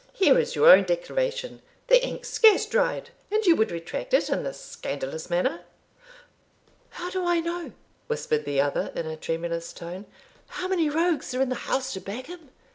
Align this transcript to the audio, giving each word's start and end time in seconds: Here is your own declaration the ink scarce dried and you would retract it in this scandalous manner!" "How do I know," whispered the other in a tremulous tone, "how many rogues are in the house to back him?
Here 0.13 0.39
is 0.39 0.55
your 0.55 0.67
own 0.71 0.85
declaration 0.85 1.61
the 1.85 2.03
ink 2.03 2.25
scarce 2.25 2.65
dried 2.65 3.11
and 3.31 3.45
you 3.45 3.55
would 3.55 3.69
retract 3.69 4.15
it 4.15 4.31
in 4.31 4.41
this 4.41 4.59
scandalous 4.59 5.29
manner!" 5.29 5.61
"How 6.89 7.11
do 7.11 7.23
I 7.23 7.39
know," 7.39 7.73
whispered 8.07 8.43
the 8.45 8.59
other 8.59 8.91
in 8.95 9.05
a 9.05 9.15
tremulous 9.15 9.71
tone, 9.71 10.07
"how 10.47 10.67
many 10.67 10.89
rogues 10.89 11.35
are 11.35 11.41
in 11.43 11.49
the 11.49 11.53
house 11.69 11.93
to 11.93 12.01
back 12.01 12.25
him? 12.25 12.49